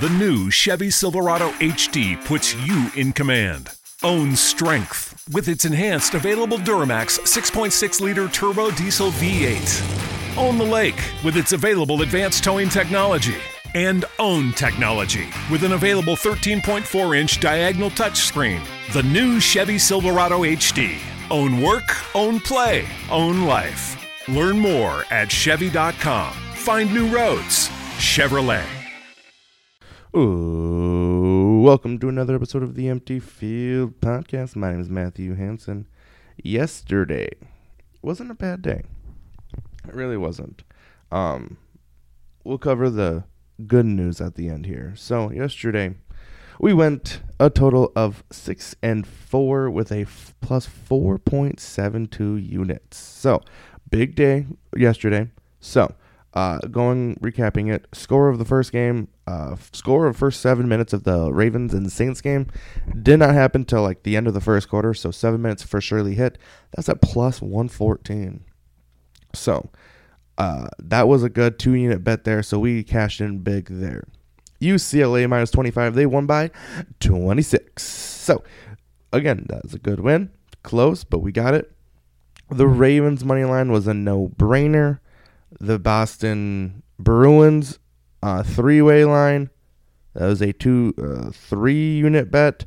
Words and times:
The 0.00 0.08
new 0.10 0.50
Chevy 0.50 0.90
Silverado 0.90 1.50
HD 1.60 2.22
puts 2.24 2.52
you 2.66 2.90
in 2.96 3.12
command. 3.12 3.70
Own 4.02 4.34
strength 4.34 5.24
with 5.32 5.46
its 5.46 5.66
enhanced 5.66 6.14
available 6.14 6.58
Duramax 6.58 7.20
6.6 7.20 8.00
liter 8.00 8.26
turbo 8.28 8.72
diesel 8.72 9.12
V8. 9.12 10.36
Own 10.36 10.58
the 10.58 10.64
lake 10.64 11.00
with 11.22 11.36
its 11.36 11.52
available 11.52 12.02
advanced 12.02 12.42
towing 12.42 12.68
technology. 12.68 13.36
And 13.76 14.04
own 14.18 14.52
technology 14.54 15.28
with 15.48 15.62
an 15.62 15.72
available 15.72 16.16
13.4 16.16 17.16
inch 17.16 17.38
diagonal 17.38 17.90
touchscreen. 17.90 18.66
The 18.92 19.04
new 19.04 19.38
Chevy 19.38 19.78
Silverado 19.78 20.40
HD. 20.40 20.98
Own 21.30 21.62
work, 21.62 22.16
own 22.16 22.40
play, 22.40 22.84
own 23.12 23.42
life. 23.42 23.96
Learn 24.28 24.58
more 24.58 25.04
at 25.12 25.30
Chevy.com. 25.30 26.32
Find 26.54 26.92
new 26.92 27.06
roads. 27.14 27.68
Chevrolet. 27.98 28.83
Ooh, 30.16 31.60
welcome 31.64 31.98
to 31.98 32.08
another 32.08 32.36
episode 32.36 32.62
of 32.62 32.76
the 32.76 32.88
Empty 32.88 33.18
Field 33.18 34.00
Podcast. 34.00 34.54
My 34.54 34.70
name 34.70 34.78
is 34.78 34.88
Matthew 34.88 35.34
Hansen. 35.34 35.88
Yesterday 36.40 37.30
wasn't 38.00 38.30
a 38.30 38.34
bad 38.34 38.62
day. 38.62 38.84
It 39.88 39.92
really 39.92 40.16
wasn't. 40.16 40.62
Um, 41.10 41.56
we'll 42.44 42.58
cover 42.58 42.90
the 42.90 43.24
good 43.66 43.86
news 43.86 44.20
at 44.20 44.36
the 44.36 44.48
end 44.48 44.66
here. 44.66 44.92
So 44.96 45.32
yesterday, 45.32 45.96
we 46.60 46.72
went 46.72 47.20
a 47.40 47.50
total 47.50 47.90
of 47.96 48.22
six 48.30 48.76
and 48.84 49.04
four 49.04 49.68
with 49.68 49.90
a 49.90 50.02
f- 50.02 50.32
plus 50.40 50.64
four 50.64 51.18
point 51.18 51.58
seven 51.58 52.06
two 52.06 52.36
units. 52.36 52.98
So 52.98 53.42
big 53.90 54.14
day 54.14 54.46
yesterday. 54.76 55.30
So 55.58 55.92
uh, 56.34 56.58
going 56.70 57.16
recapping 57.16 57.72
it, 57.72 57.86
score 57.92 58.28
of 58.28 58.38
the 58.38 58.44
first 58.44 58.72
game, 58.72 59.08
uh, 59.26 59.56
score 59.72 60.06
of 60.06 60.16
first 60.16 60.40
seven 60.40 60.68
minutes 60.68 60.92
of 60.92 61.04
the 61.04 61.32
Ravens 61.32 61.72
and 61.72 61.90
Saints 61.90 62.20
game 62.20 62.48
did 63.02 63.18
not 63.18 63.34
happen 63.34 63.64
till 63.64 63.82
like 63.82 64.02
the 64.02 64.16
end 64.16 64.26
of 64.26 64.34
the 64.34 64.40
first 64.40 64.68
quarter. 64.68 64.92
So 64.94 65.10
seven 65.10 65.40
minutes 65.40 65.62
for 65.62 65.80
Shirley 65.80 66.14
hit. 66.14 66.36
That's 66.74 66.88
at 66.88 67.00
plus 67.00 67.40
one 67.40 67.68
fourteen. 67.68 68.44
So 69.32 69.70
uh, 70.36 70.66
that 70.78 71.08
was 71.08 71.22
a 71.22 71.28
good 71.28 71.58
two 71.58 71.74
unit 71.74 72.02
bet 72.02 72.24
there. 72.24 72.42
So 72.42 72.58
we 72.58 72.82
cashed 72.82 73.20
in 73.20 73.38
big 73.38 73.66
there. 73.70 74.04
UCLA 74.60 75.28
minus 75.28 75.50
25. 75.50 75.94
They 75.94 76.06
won 76.06 76.26
by 76.26 76.50
26. 77.00 77.82
So, 77.82 78.42
again, 79.12 79.46
that 79.48 79.62
was 79.62 79.74
a 79.74 79.78
good 79.78 80.00
win. 80.00 80.30
Close, 80.62 81.04
but 81.04 81.18
we 81.18 81.32
got 81.32 81.54
it. 81.54 81.70
The 82.50 82.66
Ravens 82.66 83.24
money 83.24 83.44
line 83.44 83.70
was 83.70 83.86
a 83.86 83.94
no 83.94 84.28
brainer. 84.28 85.00
The 85.60 85.78
Boston 85.78 86.82
Bruins 86.98 87.78
uh, 88.24 88.42
three 88.42 88.80
way 88.80 89.04
line. 89.04 89.50
That 90.14 90.26
was 90.26 90.40
a 90.40 90.52
two, 90.52 90.94
uh, 90.96 91.30
three 91.30 91.96
unit 91.96 92.30
bet. 92.30 92.64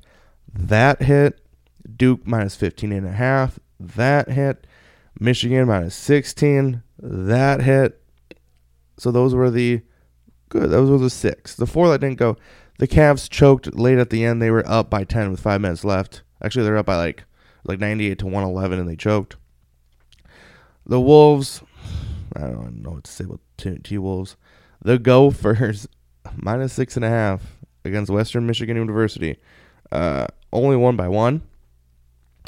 That 0.54 1.02
hit. 1.02 1.42
Duke 1.96 2.28
minus 2.28 2.56
15 2.56 2.92
and 2.92 3.08
a 3.08 3.12
half. 3.12 3.58
That 3.80 4.30
hit. 4.30 4.68
Michigan 5.20 5.68
minus 5.68 5.96
16. 5.96 6.84
That 7.00 7.62
hit. 7.62 8.00
So 8.98 9.12
those 9.12 9.34
were 9.34 9.50
the 9.50 9.82
good. 10.50 10.70
Those 10.70 10.92
were 10.92 10.98
the 11.00 11.10
six. 11.10 11.56
The 11.56 11.66
four 11.66 11.90
that 11.90 12.02
didn't 12.02 12.20
go. 12.20 12.38
The 12.78 12.88
Cavs 12.88 13.28
choked 13.28 13.74
late 13.74 13.98
at 13.98 14.12
the 14.12 14.24
end. 14.24 14.42
They 14.42 14.52
were 14.52 14.68
up 14.70 14.92
by 14.92 15.04
10 15.04 15.32
with 15.32 15.40
five 15.40 15.62
minutes 15.62 15.84
left. 15.84 16.22
Actually, 16.44 16.66
they're 16.66 16.78
up 16.78 16.86
by 16.86 16.98
like 16.98 17.24
like 17.64 17.80
98 17.80 18.20
to 18.20 18.26
111, 18.26 18.80
and 18.80 18.88
they 18.88 18.96
choked. 18.96 19.38
The 20.86 21.02
Wolves. 21.02 21.64
I 22.36 22.42
don't 22.42 22.82
know 22.82 22.92
what 22.92 23.04
to 23.06 23.12
say 23.12 23.26
about 23.26 23.42
T, 23.58 23.98
Wolves. 23.98 24.36
The 24.82 25.00
Gophers 25.00 25.88
minus 26.36 26.74
six 26.74 26.96
and 26.96 27.06
a 27.06 27.10
half 27.10 27.42
against 27.84 28.12
Western 28.12 28.46
Michigan 28.46 28.78
University. 28.78 29.38
Uh, 29.92 30.28
only 30.52 30.76
won 30.76 30.96
by 30.96 31.08
one. 31.08 31.42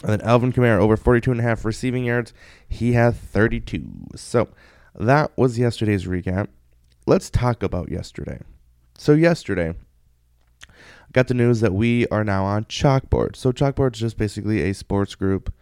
And 0.04 0.12
then 0.14 0.22
Alvin 0.22 0.54
Kamara 0.54 0.80
over 0.80 0.96
42 0.96 1.32
and 1.32 1.40
a 1.40 1.44
half 1.44 1.66
receiving 1.66 2.06
yards. 2.06 2.34
He 2.68 2.94
had 2.94 3.16
32. 3.16 3.86
So 4.16 4.50
that 4.96 5.38
was 5.38 5.60
yesterday's 5.60 6.06
recap. 6.06 6.48
Let's 7.06 7.30
talk 7.30 7.64
about 7.64 7.92
yesterday. 7.92 8.40
So 8.98 9.14
yesterday, 9.14 9.74
got 11.14 11.28
the 11.28 11.34
news 11.34 11.60
that 11.62 11.74
we 11.74 12.08
are 12.08 12.24
now 12.24 12.46
on 12.46 12.66
Chalkboard. 12.66 13.36
So 13.36 13.52
Chalkboard 13.52 13.96
is 13.96 14.02
just 14.02 14.18
basically 14.18 14.62
a 14.62 14.74
sports 14.74 15.16
group, 15.16 15.54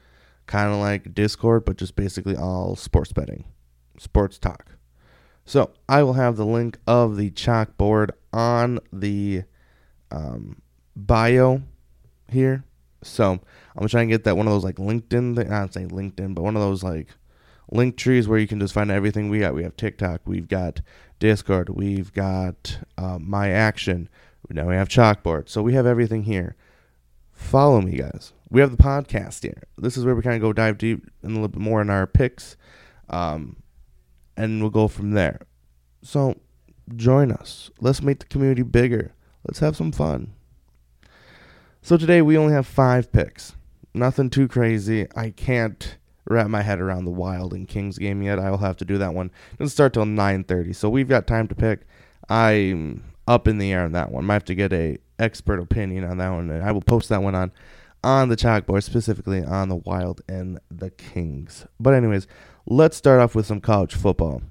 kind 0.45 0.71
of 0.71 0.79
like 0.79 1.13
Discord, 1.13 1.65
but 1.65 1.77
just 1.77 1.95
basically 1.95 2.35
all 2.35 2.75
sports 2.75 3.11
betting, 3.11 3.45
sports 3.97 4.37
talk. 4.37 4.77
So 5.45 5.71
I 5.87 6.03
will 6.03 6.13
have 6.13 6.35
the 6.35 6.45
link 6.45 6.77
of 6.85 7.15
the 7.15 7.31
Chalkboard 7.31 8.11
on 8.33 8.79
the 8.91 9.43
um, 10.11 10.61
bio 10.95 11.61
here. 12.29 12.63
So 13.03 13.31
I'm 13.31 13.39
gonna 13.77 13.89
try 13.89 14.01
and 14.01 14.09
get 14.09 14.23
that 14.25 14.35
one 14.35 14.47
of 14.47 14.53
those 14.53 14.63
like 14.63 14.75
LinkedIn. 14.75 15.35
Thing, 15.35 15.49
not 15.49 15.73
saying 15.73 15.89
LinkedIn, 15.89 16.35
but 16.35 16.43
one 16.43 16.55
of 16.55 16.61
those 16.61 16.83
like 16.83 17.07
link 17.71 17.97
trees 17.97 18.27
where 18.27 18.39
you 18.39 18.47
can 18.47 18.59
just 18.59 18.73
find 18.73 18.91
everything 18.91 19.29
we 19.29 19.39
got. 19.39 19.53
We 19.53 19.63
have 19.63 19.75
TikTok, 19.75 20.21
we've 20.25 20.47
got 20.47 20.81
Discord, 21.19 21.69
we've 21.69 22.13
got 22.13 22.79
uh, 22.97 23.19
My 23.19 23.51
Action. 23.51 24.09
Now 24.49 24.69
we 24.69 24.75
have 24.75 24.87
Chalkboard, 24.87 25.49
so 25.49 25.61
we 25.61 25.73
have 25.73 25.85
everything 25.85 26.23
here. 26.23 26.55
Follow 27.33 27.81
me, 27.81 27.97
guys. 27.97 28.33
We 28.49 28.61
have 28.61 28.71
the 28.71 28.81
podcast 28.81 29.43
here. 29.43 29.63
This 29.77 29.97
is 29.97 30.05
where 30.05 30.15
we 30.15 30.21
kind 30.21 30.35
of 30.35 30.41
go 30.41 30.53
dive 30.53 30.77
deep 30.77 31.05
and 31.21 31.31
a 31.31 31.35
little 31.35 31.49
bit 31.49 31.61
more 31.61 31.81
in 31.81 31.89
our 31.89 32.07
picks, 32.07 32.55
um, 33.09 33.57
and 34.37 34.61
we'll 34.61 34.69
go 34.69 34.87
from 34.87 35.11
there. 35.11 35.41
So 36.01 36.35
join 36.95 37.31
us. 37.31 37.69
Let's 37.81 38.01
make 38.01 38.19
the 38.19 38.25
community 38.27 38.61
bigger. 38.61 39.13
Let's 39.45 39.59
have 39.59 39.75
some 39.75 39.91
fun. 39.91 40.33
So 41.81 41.97
today 41.97 42.21
we 42.21 42.37
only 42.37 42.53
have 42.53 42.67
five 42.67 43.11
picks. 43.11 43.55
Nothing 43.93 44.29
too 44.29 44.47
crazy. 44.47 45.07
I 45.15 45.31
can't 45.31 45.97
wrap 46.25 46.47
my 46.47 46.61
head 46.61 46.79
around 46.79 47.05
the 47.05 47.11
Wild 47.11 47.53
and 47.53 47.67
Kings 47.67 47.97
game 47.97 48.21
yet. 48.21 48.39
I 48.39 48.51
will 48.51 48.57
have 48.57 48.77
to 48.77 48.85
do 48.85 48.97
that 48.97 49.13
one. 49.13 49.27
It 49.53 49.59
doesn't 49.59 49.71
start 49.71 49.93
till 49.93 50.05
9:30, 50.05 50.75
so 50.75 50.89
we've 50.89 51.07
got 51.07 51.25
time 51.25 51.47
to 51.47 51.55
pick. 51.55 51.87
I'm 52.29 53.03
up 53.27 53.47
in 53.47 53.57
the 53.57 53.71
air 53.71 53.83
on 53.83 53.93
that 53.93 54.11
one. 54.11 54.25
Might 54.25 54.33
have 54.33 54.45
to 54.45 54.55
get 54.55 54.73
a 54.73 54.97
expert 55.19 55.59
opinion 55.59 56.03
on 56.03 56.17
that 56.17 56.29
one, 56.29 56.49
and 56.49 56.63
I 56.63 56.71
will 56.71 56.81
post 56.81 57.09
that 57.09 57.23
one 57.23 57.35
on 57.35 57.51
on 58.07 58.29
the 58.29 58.37
chalkboard, 58.37 58.83
specifically 58.83 59.43
on 59.43 59.67
the 59.67 59.75
Wild 59.75 60.21
and 60.29 60.61
the 60.71 60.89
Kings. 60.89 61.67
But 61.77 61.93
anyways, 61.93 62.25
let's 62.65 62.95
start 62.95 63.19
off 63.19 63.35
with 63.35 63.45
some 63.45 63.59
college 63.59 63.93
football. 63.93 64.41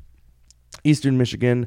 Eastern 0.84 1.16
Michigan 1.16 1.66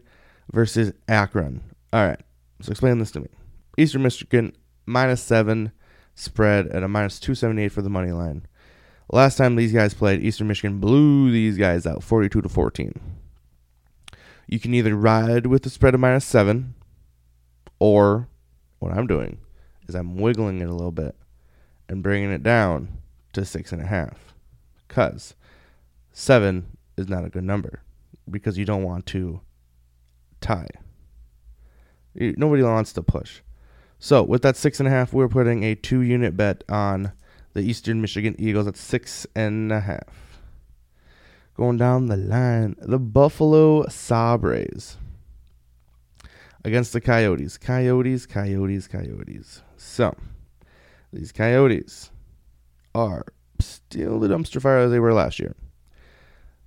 versus 0.51 0.93
Akron. 1.07 1.63
All 1.91 2.05
right, 2.05 2.21
so 2.61 2.69
explain 2.69 2.99
this 2.99 3.09
to 3.11 3.21
me. 3.21 3.29
Eastern 3.75 4.03
Michigan 4.03 4.55
minus 4.85 5.23
seven 5.23 5.71
spread 6.13 6.67
at 6.67 6.83
a 6.83 6.87
minus 6.87 7.19
278 7.19 7.69
for 7.69 7.81
the 7.81 7.89
money 7.89 8.11
line. 8.11 8.45
Last 9.11 9.37
time 9.37 9.55
these 9.55 9.73
guys 9.73 9.95
played, 9.95 10.21
Eastern 10.21 10.47
Michigan 10.47 10.79
blew 10.79 11.31
these 11.31 11.57
guys 11.57 11.87
out 11.87 12.03
42 12.03 12.43
to 12.43 12.49
14. 12.49 12.99
You 14.45 14.59
can 14.59 14.75
either 14.75 14.95
ride 14.95 15.47
with 15.47 15.63
the 15.63 15.71
spread 15.71 15.95
of 15.95 15.99
minus 15.99 16.25
seven, 16.25 16.75
or 17.79 18.27
what 18.77 18.93
I'm 18.93 19.07
doing 19.07 19.39
is 19.87 19.95
I'm 19.95 20.17
wiggling 20.17 20.61
it 20.61 20.69
a 20.69 20.73
little 20.73 20.91
bit 20.91 21.15
and 21.89 22.01
bringing 22.03 22.31
it 22.31 22.43
down 22.43 22.87
to 23.33 23.43
six 23.43 23.73
and 23.73 23.81
a 23.81 23.85
half. 23.85 24.33
Because 24.87 25.35
seven 26.13 26.77
is 26.97 27.09
not 27.09 27.25
a 27.25 27.29
good 27.29 27.43
number 27.43 27.81
because 28.29 28.57
you 28.57 28.63
don't 28.65 28.83
want 28.83 29.05
to 29.07 29.41
tie. 30.39 30.67
You- 32.13 32.35
Nobody 32.37 32.63
wants 32.63 32.93
to 32.93 33.01
push. 33.01 33.41
So 33.97 34.23
with 34.23 34.41
that 34.43 34.55
six 34.55 34.79
and 34.79 34.87
a 34.87 34.91
half, 34.91 35.11
we're 35.11 35.27
putting 35.27 35.63
a 35.63 35.75
two 35.75 36.01
unit 36.01 36.37
bet 36.37 36.63
on 36.69 37.11
the 37.53 37.61
Eastern 37.61 37.99
Michigan 38.01 38.35
Eagles 38.39 38.67
at 38.67 38.77
six 38.77 39.27
and 39.35 39.71
a 39.71 39.81
half. 39.81 40.39
Going 41.55 41.75
down 41.77 42.05
the 42.05 42.15
line, 42.15 42.75
the 42.79 42.99
Buffalo 42.99 43.85
Sabres 43.89 44.95
against 46.63 46.93
the 46.93 47.01
Coyotes. 47.01 47.57
Coyotes, 47.57 48.25
Coyotes, 48.25 48.87
Coyotes. 48.87 49.61
So 49.75 50.15
these 51.11 51.31
Coyotes 51.31 52.11
are 52.93 53.25
still 53.59 54.19
the 54.19 54.27
dumpster 54.27 54.61
fire 54.61 54.79
as 54.79 54.91
they 54.91 54.99
were 54.99 55.13
last 55.13 55.39
year. 55.39 55.55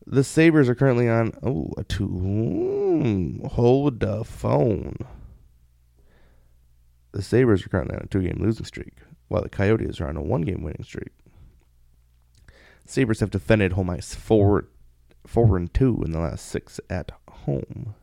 The 0.07 0.25
Sabres 0.25 0.69
are 0.69 0.75
currently 0.75 1.09
on 1.09 1.33
oh 1.43 1.73
a 1.79 1.85
two. 1.85 2.05
Ooh, 2.05 3.49
hold 3.49 4.01
the 4.01 4.25
phone. 4.25 4.97
The 7.13 7.23
Sabres 7.23 7.65
are 7.65 7.69
currently 7.69 7.97
on 7.97 8.03
a 8.03 8.09
two-game 8.09 8.39
losing 8.41 8.65
streak, 8.65 8.95
while 9.29 9.43
the 9.43 9.49
Coyotes 9.49 10.01
are 10.01 10.09
on 10.09 10.17
a 10.17 10.23
one-game 10.23 10.63
winning 10.63 10.83
streak. 10.83 11.13
Sabres 12.85 13.21
have 13.21 13.31
defended 13.31 13.75
home 13.75 13.91
ice 13.91 14.15
four, 14.15 14.67
four 15.27 15.57
and 15.57 15.73
two 15.73 16.03
in 16.05 16.11
the 16.13 16.19
last 16.19 16.47
six 16.47 16.81
at 16.91 17.13
home. 17.29 17.95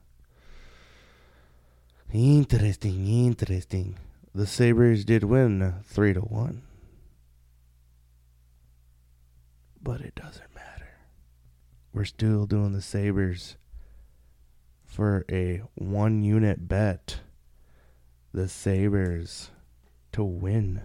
Interesting, 2.13 3.07
interesting. 3.07 3.97
The 4.39 4.47
Sabres 4.47 5.03
did 5.03 5.25
win 5.25 5.83
three 5.83 6.13
to 6.13 6.21
one. 6.21 6.62
But 9.83 10.00
it 10.00 10.15
doesn't 10.15 10.56
matter. 10.56 10.91
We're 11.91 12.06
still 12.06 12.45
doing 12.45 12.71
the 12.71 12.81
Sabres 12.81 13.57
for 14.86 15.25
a 15.30 15.63
one 15.75 16.24
unit 16.24 16.69
bet. 16.69 17.19
The 18.33 18.47
Sabres 18.47 19.51
to 20.13 20.24
win. 20.24 20.83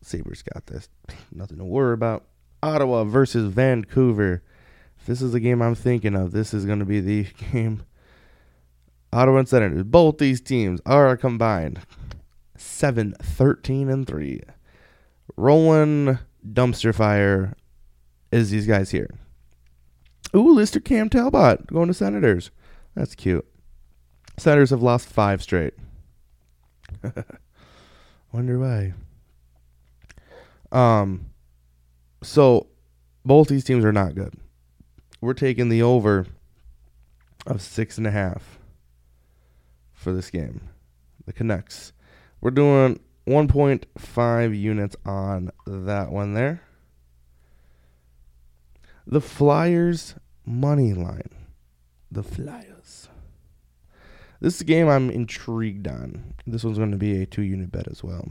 Sabres 0.00 0.44
got 0.44 0.66
this. 0.66 0.88
Nothing 1.32 1.58
to 1.58 1.64
worry 1.64 1.94
about. 1.94 2.22
Ottawa 2.62 3.02
versus 3.02 3.52
Vancouver. 3.52 4.44
If 5.00 5.06
this 5.06 5.20
is 5.20 5.32
the 5.32 5.40
game 5.40 5.60
I'm 5.60 5.74
thinking 5.74 6.14
of, 6.14 6.30
this 6.30 6.54
is 6.54 6.64
going 6.64 6.78
to 6.78 6.84
be 6.84 7.00
the 7.00 7.26
game. 7.52 7.82
Ottawa 9.12 9.38
and 9.38 9.48
Senators. 9.48 9.84
Both 9.84 10.18
these 10.18 10.40
teams 10.40 10.80
are 10.84 11.16
combined 11.16 11.80
7 12.56 13.14
13 13.20 13.88
and 13.88 14.06
3. 14.06 14.42
Rolling 15.36 16.18
dumpster 16.46 16.94
fire 16.94 17.54
is 18.30 18.50
these 18.50 18.66
guys 18.66 18.90
here. 18.90 19.10
Ooh, 20.34 20.52
Lister 20.52 20.80
Cam 20.80 21.08
Talbot 21.08 21.66
going 21.68 21.88
to 21.88 21.94
Senators. 21.94 22.50
That's 22.94 23.14
cute. 23.14 23.46
Senators 24.36 24.70
have 24.70 24.82
lost 24.82 25.08
five 25.08 25.42
straight. 25.42 25.74
Wonder 28.32 28.58
why. 28.58 28.94
Um, 30.70 31.30
so 32.22 32.66
both 33.24 33.48
these 33.48 33.64
teams 33.64 33.84
are 33.84 33.92
not 33.92 34.14
good. 34.14 34.34
We're 35.20 35.34
taking 35.34 35.68
the 35.68 35.82
over 35.82 36.26
of 37.46 37.62
six 37.62 37.96
and 37.98 38.06
a 38.06 38.10
half 38.10 38.57
for 39.98 40.12
this 40.12 40.30
game. 40.30 40.60
The 41.26 41.32
Canucks. 41.32 41.92
We're 42.40 42.52
doing 42.52 43.00
1.5 43.26 44.58
units 44.58 44.96
on 45.04 45.50
that 45.66 46.10
one 46.10 46.34
there. 46.34 46.62
The 49.06 49.20
Flyers 49.20 50.14
money 50.46 50.94
line. 50.94 51.30
The 52.10 52.22
Flyers. 52.22 53.08
This 54.40 54.54
is 54.54 54.60
a 54.60 54.64
game 54.64 54.88
I'm 54.88 55.10
intrigued 55.10 55.88
on. 55.88 56.34
This 56.46 56.62
one's 56.62 56.78
going 56.78 56.92
to 56.92 56.96
be 56.96 57.20
a 57.20 57.26
two 57.26 57.42
unit 57.42 57.72
bet 57.72 57.88
as 57.88 58.04
well. 58.04 58.30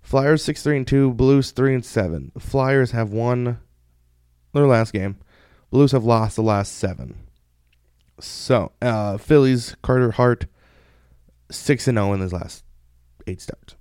Flyers 0.00 0.44
6 0.44 0.62
3 0.62 0.76
and 0.78 0.86
2, 0.86 1.12
Blues 1.14 1.50
3 1.50 1.74
and 1.74 1.84
7. 1.84 2.30
The 2.34 2.40
Flyers 2.40 2.92
have 2.92 3.10
won 3.10 3.58
their 4.54 4.66
last 4.66 4.92
game. 4.92 5.18
Blues 5.70 5.92
have 5.92 6.04
lost 6.04 6.36
the 6.36 6.42
last 6.42 6.76
7. 6.76 7.16
So, 8.20 8.72
uh, 8.80 9.18
Philly's 9.18 9.76
Carter 9.82 10.12
Hart 10.12 10.46
6 11.50 11.88
and 11.88 11.96
0 11.96 12.12
in 12.14 12.20
his 12.20 12.32
last 12.32 12.64
8 13.26 13.40
starts. 13.40 13.74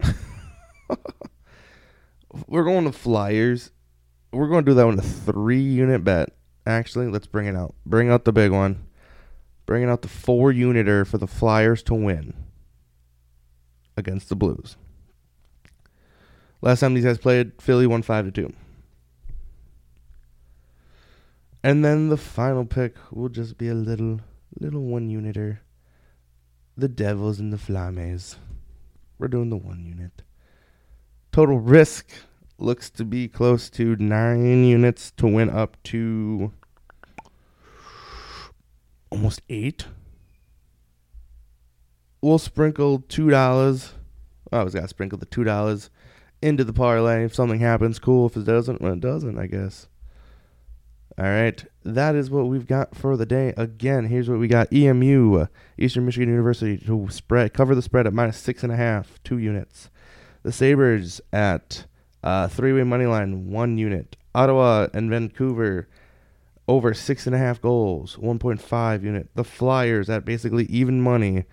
We're 2.46 2.64
going 2.64 2.84
to 2.84 2.92
Flyers. 2.92 3.70
We're 4.32 4.48
going 4.48 4.64
to 4.64 4.70
do 4.70 4.74
that 4.74 4.86
one 4.86 4.98
a 4.98 5.02
3 5.02 5.60
unit 5.60 6.02
bet. 6.04 6.30
Actually, 6.66 7.08
let's 7.08 7.26
bring 7.26 7.46
it 7.46 7.56
out. 7.56 7.74
Bring 7.86 8.10
out 8.10 8.24
the 8.24 8.32
big 8.32 8.50
one. 8.50 8.86
Bringing 9.66 9.88
out 9.88 10.02
the 10.02 10.08
4 10.08 10.52
uniter 10.52 11.04
for 11.04 11.18
the 11.18 11.26
Flyers 11.26 11.82
to 11.84 11.94
win 11.94 12.34
against 13.96 14.28
the 14.28 14.36
Blues. 14.36 14.76
Last 16.60 16.80
time 16.80 16.94
these 16.94 17.04
guys 17.04 17.18
played, 17.18 17.52
Philly 17.60 17.86
won 17.86 18.02
five 18.02 18.24
to 18.24 18.30
two. 18.30 18.52
And 21.62 21.84
then 21.84 22.08
the 22.08 22.16
final 22.16 22.64
pick 22.64 22.96
will 23.10 23.28
just 23.28 23.58
be 23.58 23.68
a 23.68 23.74
little 23.74 24.20
little 24.58 24.82
one 24.82 25.10
uniter. 25.10 25.60
The 26.76 26.88
Devils 26.88 27.38
and 27.38 27.52
the 27.52 27.58
Flames. 27.58 28.36
We're 29.18 29.28
doing 29.28 29.48
the 29.48 29.56
one 29.56 29.84
unit. 29.84 30.22
Total 31.30 31.58
risk 31.58 32.10
looks 32.58 32.90
to 32.90 33.04
be 33.04 33.28
close 33.28 33.70
to 33.70 33.94
nine 33.96 34.64
units 34.64 35.12
to 35.12 35.26
win 35.28 35.50
up 35.50 35.80
to 35.84 36.52
almost 39.10 39.40
eight. 39.48 39.86
We'll 42.20 42.38
sprinkle 42.38 43.04
two 43.08 43.30
dollars. 43.30 43.92
I 44.50 44.58
always 44.58 44.74
gotta 44.74 44.88
sprinkle 44.88 45.18
the 45.18 45.26
two 45.26 45.44
dollars 45.44 45.90
into 46.42 46.64
the 46.64 46.72
parlay. 46.72 47.24
If 47.24 47.34
something 47.34 47.60
happens, 47.60 48.00
cool. 48.00 48.26
If 48.26 48.36
it 48.36 48.44
doesn't, 48.44 48.80
well, 48.80 48.94
it 48.94 49.00
doesn't, 49.00 49.38
I 49.38 49.46
guess. 49.46 49.88
All 51.16 51.24
right, 51.24 51.64
that 51.84 52.16
is 52.16 52.28
what 52.28 52.48
we've 52.48 52.66
got 52.66 52.96
for 52.96 53.16
the 53.16 53.26
day. 53.26 53.54
Again, 53.56 54.06
here's 54.06 54.28
what 54.28 54.40
we 54.40 54.48
got: 54.48 54.72
EMU, 54.72 55.46
Eastern 55.78 56.06
Michigan 56.06 56.28
University, 56.28 56.76
to 56.86 57.06
spread 57.10 57.54
cover 57.54 57.74
the 57.74 57.82
spread 57.82 58.06
at 58.06 58.12
minus 58.12 58.36
six 58.36 58.64
and 58.64 58.72
a 58.72 58.76
half, 58.76 59.22
two 59.22 59.38
units. 59.38 59.90
The 60.42 60.50
Sabres 60.50 61.20
at 61.32 61.86
uh, 62.24 62.48
three-way 62.48 62.82
money 62.82 63.06
line, 63.06 63.50
one 63.50 63.78
unit. 63.78 64.16
Ottawa 64.34 64.88
and 64.92 65.08
Vancouver 65.08 65.88
over 66.66 66.94
six 66.94 67.26
and 67.26 67.34
a 67.34 67.38
half 67.38 67.60
goals, 67.60 68.16
1.5 68.16 69.02
unit. 69.02 69.28
The 69.34 69.44
Flyers 69.44 70.10
at 70.10 70.24
basically 70.24 70.64
even 70.64 71.00
money, 71.00 71.44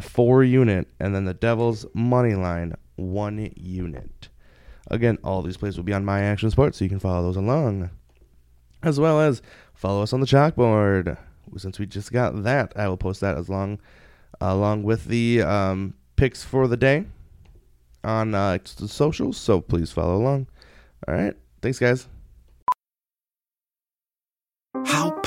four 0.00 0.44
unit, 0.44 0.88
and 1.00 1.14
then 1.14 1.24
the 1.24 1.34
Devils 1.34 1.86
money 1.94 2.34
line, 2.34 2.74
one 2.96 3.50
unit. 3.56 4.28
Again, 4.90 5.18
all 5.24 5.42
these 5.42 5.56
plays 5.56 5.76
will 5.76 5.84
be 5.84 5.92
on 5.92 6.04
My 6.04 6.20
Action 6.20 6.50
Sports, 6.50 6.78
so 6.78 6.84
you 6.84 6.88
can 6.88 6.98
follow 6.98 7.22
those 7.22 7.36
along. 7.36 7.90
As 8.82 9.00
well 9.00 9.20
as 9.20 9.42
follow 9.74 10.02
us 10.02 10.12
on 10.12 10.20
the 10.20 10.26
chalkboard. 10.26 11.16
Since 11.56 11.78
we 11.78 11.86
just 11.86 12.12
got 12.12 12.42
that, 12.44 12.72
I 12.76 12.88
will 12.88 12.96
post 12.96 13.20
that 13.20 13.36
as 13.36 13.48
long, 13.48 13.78
along 14.40 14.82
with 14.82 15.06
the 15.06 15.42
um, 15.42 15.94
picks 16.16 16.42
for 16.42 16.66
the 16.68 16.76
day 16.76 17.04
on 18.04 18.34
uh, 18.34 18.58
the 18.76 18.88
socials. 18.88 19.36
So 19.36 19.60
please 19.60 19.92
follow 19.92 20.16
along. 20.16 20.48
All 21.06 21.14
right. 21.14 21.34
Thanks, 21.62 21.78
guys. 21.78 22.08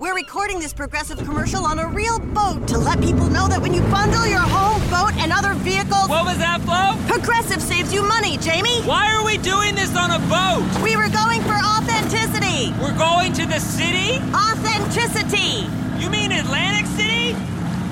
We're 0.00 0.14
recording 0.14 0.60
this 0.60 0.72
progressive 0.72 1.18
commercial 1.18 1.66
on 1.66 1.78
a 1.78 1.86
real 1.86 2.18
boat 2.18 2.66
to 2.68 2.78
let 2.78 3.02
people 3.02 3.28
know 3.28 3.46
that 3.48 3.60
when 3.60 3.74
you 3.74 3.82
bundle 3.92 4.26
your 4.26 4.40
home, 4.40 4.80
boat, 4.88 5.12
and 5.20 5.30
other 5.30 5.52
vehicles, 5.52 6.08
What 6.08 6.24
was 6.24 6.38
that, 6.38 6.62
Flo? 6.62 6.96
Progressive 7.06 7.60
saves 7.60 7.92
you 7.92 8.00
money, 8.08 8.38
Jamie. 8.38 8.80
Why 8.88 9.12
are 9.12 9.22
we 9.22 9.36
doing 9.36 9.74
this 9.74 9.94
on 9.94 10.10
a 10.10 10.18
boat? 10.24 10.64
We 10.82 10.96
were 10.96 11.10
going 11.12 11.42
for 11.42 11.52
authenticity. 11.52 12.72
We're 12.80 12.96
going 12.96 13.34
to 13.34 13.44
the 13.44 13.60
city? 13.60 14.16
Authenticity. 14.32 15.68
You 16.00 16.08
mean 16.08 16.32
Atlantic 16.32 16.86
City? 16.96 17.36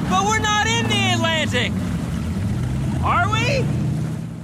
But 0.08 0.24
we're 0.24 0.40
not 0.40 0.66
in 0.66 0.88
the 0.88 1.12
Atlantic. 1.12 1.72
Are 3.04 3.28
we? 3.28 3.68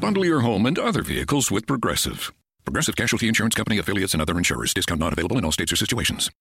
Bundle 0.01 0.27
your 0.27 0.41
home 0.41 0.67
and 0.67 0.79
other 0.79 1.01
vehicles 1.01 1.51
with 1.51 1.67
Progressive. 1.67 2.31
Progressive 2.67 2.95
Casualty 2.95 3.27
Insurance 3.27 3.55
Company 3.55 3.79
affiliates 3.79 4.13
and 4.13 4.21
other 4.21 4.37
insurers. 4.37 4.75
Discount 4.75 5.01
not 5.01 5.15
available 5.15 5.39
in 5.39 5.47
all 5.47 5.53
states 5.53 5.73
or 5.73 5.77
situations. 5.77 6.31